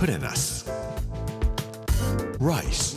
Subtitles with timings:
[0.00, 0.64] Put in us.
[2.38, 2.96] Rice.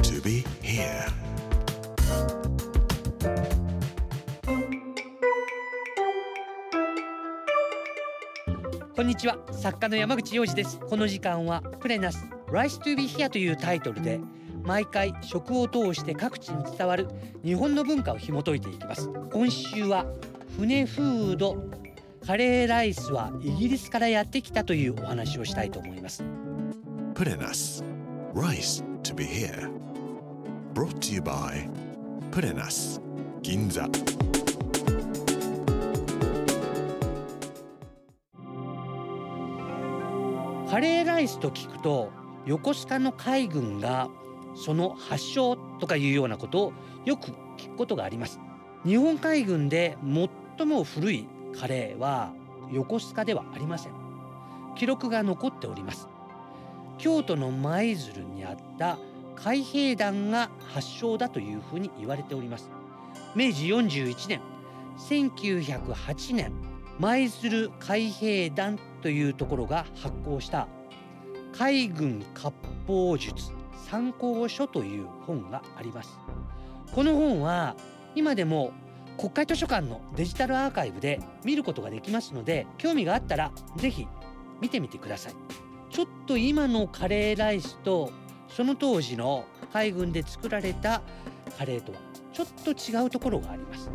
[0.00, 1.12] To be here.
[8.96, 14.18] こんにちは作家の山口洋二ですこの時間はプレナス Rice to be here というタイトルで
[14.62, 17.06] 毎回食を通して各地に伝わる
[17.44, 20.06] 日本の文化を紐解いていきます今週は
[20.56, 21.79] 船フード
[22.24, 26.22] カレーライスはイギリスからやってきたというお話をしたいと思います
[27.14, 27.82] Put in us.
[28.34, 29.70] Rice to be here.
[30.74, 31.68] Brought to you by
[32.30, 33.00] Put in us.
[33.42, 33.90] Ginza.
[40.70, 42.10] カレーライスと聞くと
[42.46, 44.08] 横須賀の海軍が
[44.54, 46.72] その発祥とかいうようなことを
[47.04, 48.38] よく聞くことがあります
[48.84, 49.98] 日本海軍で
[50.58, 51.26] 最も古い
[51.58, 52.32] カレーは
[52.72, 53.92] 横須賀ではありません。
[54.76, 56.08] 記録が残っております。
[56.98, 58.98] 京都の舞鶴にあった
[59.36, 62.70] 海兵団が発祥だというふうに言われております。
[63.34, 64.40] 明治41年
[64.98, 66.52] 1908年
[66.98, 70.68] 舞鶴海兵団というところが発行した
[71.52, 72.54] 海軍割
[72.86, 73.50] 烹術
[73.88, 76.18] 参考書という本があります。
[76.94, 77.76] この本は
[78.14, 78.72] 今でも
[79.20, 84.06] 国会図書館のデジタルアーカイブで見ることができますので興味があったらぜひ
[84.62, 85.34] 見てみてください。
[85.90, 88.12] ちょっと今のカレーライスと
[88.48, 91.02] その当時の海軍で作られた
[91.58, 91.98] カレーとは
[92.32, 93.90] ちょっと違うところがあります。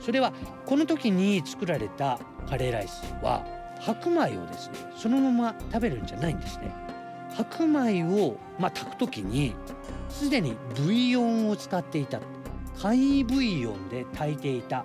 [0.00, 0.32] それは
[0.64, 3.44] この時に作られたカレーライスは
[3.78, 6.72] 白米をですねそのまま食べるんじゃないんですね。
[7.36, 9.54] 白米をまあ炊く時に
[10.08, 12.20] すでにブイヨンを使っていた。
[12.82, 14.84] 簡易ブイヨンで炊いていた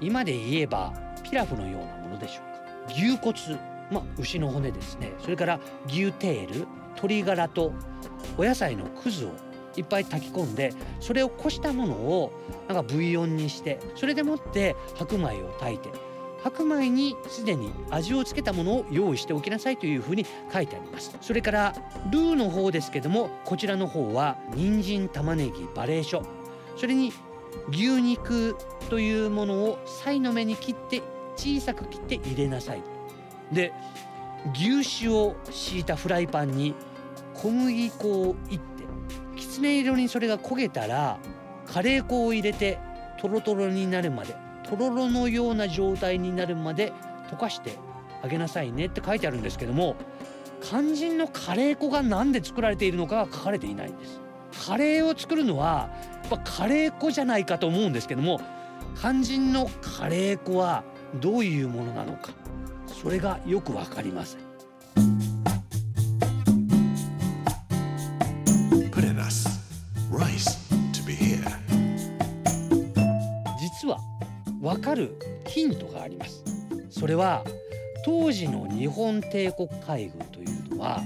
[0.00, 3.60] 今で言えばピラフのようなものでしょうか牛骨
[3.92, 7.72] まあ牛の骨ですねそれから牛テール鶏ガラと
[8.36, 9.30] お野菜のくずを
[9.76, 12.32] いっぱい炊き込んでそれをこしたものを
[12.66, 15.90] なんかブイヨンにしてそれでもって白米を炊いて
[16.42, 21.74] 白米にすでに味をつけたものを用意しておきなさいというふうに書いてありますそれから
[22.10, 26.26] ルーの方ですけどもこちらの方は人参玉ねぎバレーショ
[26.76, 27.12] それに
[27.70, 28.56] 牛肉
[28.88, 31.02] というものをさの目に切って
[31.36, 32.82] 小さく切って入れなさい。
[33.52, 33.72] で
[34.54, 36.74] 牛脂を敷いたフライパンに
[37.34, 38.84] 小麦粉をいって
[39.36, 41.18] きつね色にそれが焦げたら
[41.66, 42.78] カレー粉を入れて
[43.20, 46.92] トロトロになるまでとろろのような状態になるまで
[47.30, 47.76] 溶かして
[48.22, 49.96] あげなさいねって書いてあるんですけども
[50.62, 54.20] 肝心のカレー粉が何で作られているのかが書かれていないんです。
[54.66, 55.90] カレーを作るのは
[56.28, 58.40] やっぱカレー粉じゃないかと思うんですけども
[59.00, 60.82] 肝心のカレー粉は
[61.20, 62.30] どういうものなのか
[62.86, 64.40] それがよくわかりません.
[73.60, 73.98] 実は
[74.60, 75.14] わかる
[75.46, 76.42] ヒントがあります
[76.90, 77.44] それは
[78.04, 81.00] 当時の日本帝国海軍というのは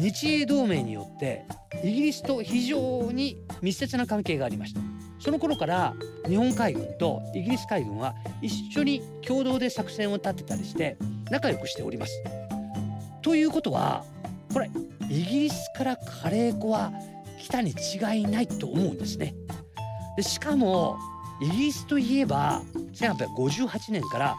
[0.00, 1.44] 日英同盟によって
[1.84, 4.80] イギリスと非常に密接な関係がありました。
[5.18, 5.94] その頃から
[6.26, 10.96] 日本海軍とイギリス海軍は一緒に共同で作戦を立てたりして
[11.30, 12.22] 仲良くしております。
[13.20, 14.04] ということは
[14.54, 14.70] これ
[15.10, 16.90] イギリスからカレー粉は
[17.38, 19.34] 来たに違いないと思うんですね。
[20.16, 20.96] でしかも
[21.42, 22.62] イギリスといえば
[22.94, 24.36] 1858年から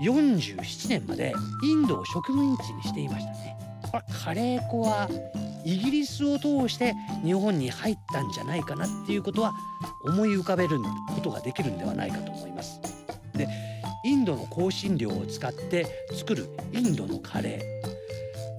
[0.00, 3.53] 1947年までインドを植民地にしていましたね。
[3.94, 5.08] これカレー粉は
[5.64, 9.52] イギリスを通して日本に入ったんじゃないかなっていうことは
[10.04, 10.80] 思い浮かべる
[11.14, 12.80] ことができるんではないかと思います。
[13.34, 13.48] で
[14.04, 17.60] インドの香辛料を使って作るインドのカレ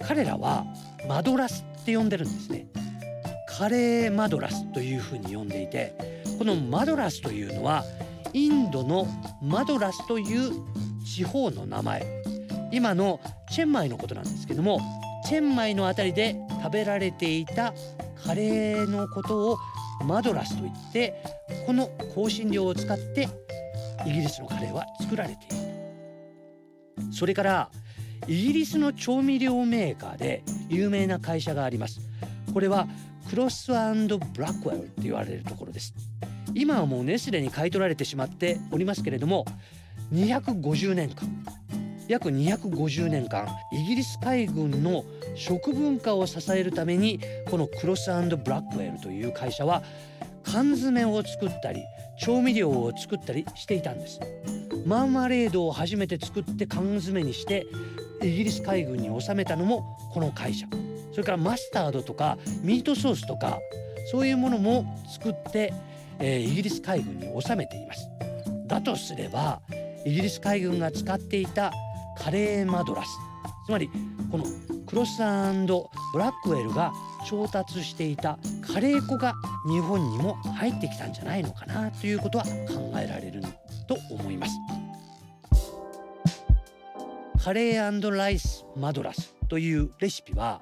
[0.01, 0.65] ー彼らは
[1.07, 2.67] マドラスって呼んでるんですね。
[3.57, 5.93] カレーマドラスというふうに呼んでいて
[6.37, 7.83] このマドラスというのは
[8.31, 9.05] インドの
[9.41, 10.53] マドラスという
[11.05, 12.05] 地方の名前
[12.71, 13.19] 今の
[13.51, 14.81] チェンマイのことなんですけども
[15.25, 17.73] チェンマイのあたりで食べられていた
[18.23, 19.57] カレーのことを
[20.05, 21.21] マドラスといって
[21.65, 23.27] この香辛料を使って
[24.05, 27.71] イギリスのカレーは作られているそれから
[28.27, 31.99] イギリスの調味料メーカーで有名な会社があります。
[32.53, 32.87] これは
[33.29, 35.93] クロスブラックウェルって言われるところです。
[36.53, 39.45] 今はもうネスレに買い取られてしまっておりますけれども
[40.13, 41.27] 250年間
[42.07, 45.03] 約250年間イギリス海軍の
[45.35, 47.19] 食文化を支えるために
[47.49, 49.83] このクロスブラックウェルという会社は
[50.43, 51.81] 缶詰を作ったり
[52.19, 54.19] 調味料を作ったりしていたんです。
[54.85, 57.65] マーマレードを初めて作って缶詰にして
[58.21, 60.67] イギリス海軍に収めたのもこの会社。
[61.11, 63.59] それからマスタードとかミートソースとか
[64.11, 65.73] そういうものも作って、
[66.19, 68.09] えー、イギリス海軍に収めています。
[68.67, 69.61] だとすれば
[70.05, 71.71] イギリス海軍が使っていた
[72.17, 73.07] カレーマドラス
[73.65, 73.89] つまり
[74.31, 74.45] この
[74.85, 75.23] クロスブ
[76.19, 76.93] ラックウェルが
[77.27, 79.33] 調達していたカレー粉が
[79.67, 83.41] 日本にも入ってきたんじゃないのかなということは考えられる
[83.87, 84.53] と思います。
[87.43, 90.59] カレーライスマドラスというレシピは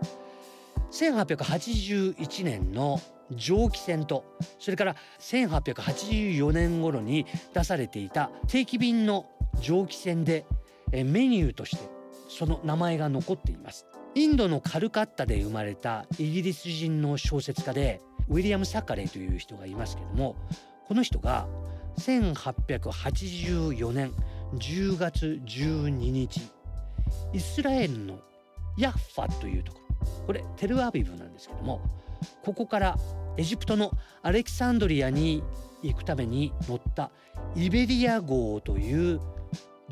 [0.91, 2.99] 1881年の
[3.31, 4.25] 蒸気船と
[4.59, 9.25] それから1884年頃に出されていた定期便の
[9.61, 10.45] 蒸気船で
[11.03, 11.89] メニューとして
[12.29, 13.87] その名前が残っています。
[14.15, 17.99] インドのカルカッタで生まれたイギリス人の小説家で
[18.29, 20.35] ウィリアム・サカレーという人がいますけども
[20.87, 21.47] この人が
[21.97, 24.11] 1884年
[24.55, 26.41] 10月12日
[27.33, 28.19] イスラエルの
[28.77, 31.81] ヤッファというところこれテルアビブなんですけども
[32.43, 32.97] ここから
[33.37, 33.91] エジプトの
[34.21, 35.43] アレキサンドリアに
[35.81, 37.09] 行くために乗った
[37.55, 39.19] イベリア号という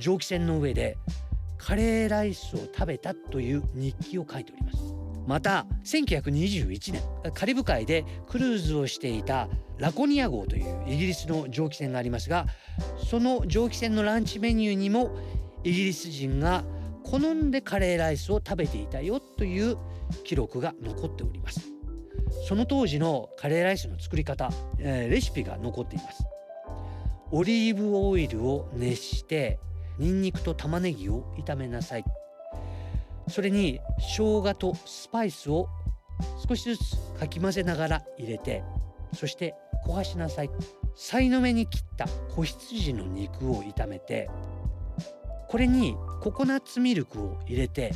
[0.01, 0.97] 蒸気船の上で
[1.57, 4.77] カレーライスを食べたという日記を書いております。
[5.27, 12.47] また1921年カリブ海でクルーズをしていたラコニア号というイギリスの蒸気船がありますが
[13.07, 15.15] その蒸気船のランチメニューにも
[15.63, 16.63] イギリス人が
[17.03, 19.77] 好んでカレーライスを食べていたよという
[20.23, 21.61] 記録が残っております。
[22.47, 24.49] その当時のカレーライスの作り方、
[24.79, 26.23] えー、レシピが残っています。
[27.31, 29.59] オリーブオイルを熱して
[29.97, 32.05] ニンニクと玉ねぎを炒めなさい。
[33.27, 35.69] それに生姜とスパイスを
[36.47, 38.63] 少しずつかき混ぜながら入れて
[39.13, 39.55] そして
[39.87, 40.49] 焦がしなさい。
[40.95, 44.29] さいの目に切った子羊の肉を炒めて
[45.47, 47.93] これにココナッツミルクを入れて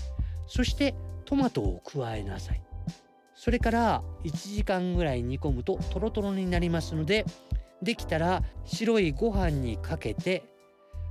[0.48, 0.96] そして
[1.26, 2.62] トマトを加えなさい。
[3.36, 7.26] それから1時間ぐらい煮込むとトロトロになりますので
[7.82, 10.44] できたら白いご飯にかけて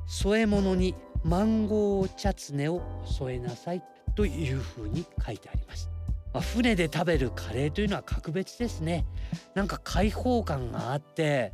[0.07, 3.83] 添え物にマンゴーチャツネを添えなさい
[4.15, 5.91] というふうに書いてあります。
[6.33, 9.07] まあ、船で食べるカレーというのは格別ですね。
[9.55, 11.53] なんか開放感があって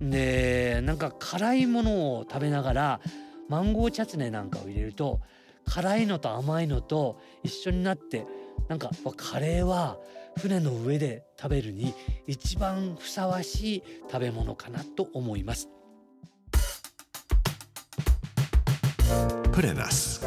[0.00, 3.00] でなんか辛いものを食べながら
[3.48, 5.20] マンゴーチャツネなんかを入れると
[5.66, 8.26] 辛いのと甘いのと一緒になって
[8.68, 9.98] なんかカレーは
[10.38, 11.94] 船の上で食べるに
[12.26, 15.68] 一番ふさわしい食べ物かなと思います。
[19.52, 20.20] Put in us.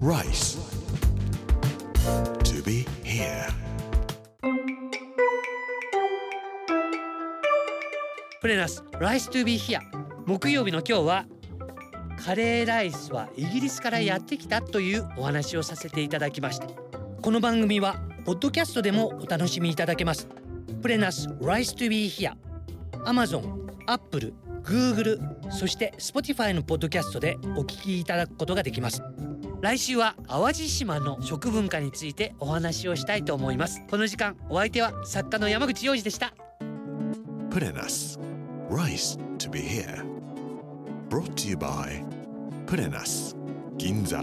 [0.00, 0.58] Rice.
[2.44, 3.48] To be here.
[8.40, 8.82] プレナス。
[8.92, 9.80] Rice to be here
[10.26, 11.26] 木曜日の今日は
[12.24, 16.66] カレーライスはイギリスからやってきたというお話をさせていただきました。
[17.20, 20.28] この番組はポッドキャストでもお楽しみいただけます。
[20.82, 21.28] プレナス。
[21.40, 22.32] Rice to be here
[23.04, 24.32] Amazon、Apple、
[24.64, 25.20] Google
[25.50, 29.02] そして Spotify のポッドキャストでお聞きいただくことができます。
[29.60, 33.82] 来週は淡路島の食文化についてお話をしたいと思います。
[33.90, 36.32] この時間お相手は作家の山口洋二でした。
[37.50, 38.18] Put in us
[38.70, 40.04] Rice to be here.
[41.08, 42.04] Brought to you by
[42.66, 43.34] Put in us
[43.78, 44.20] 銀座